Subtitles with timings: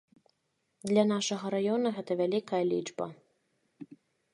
[0.91, 3.05] Для нашага раёна гэта вялікая лічба.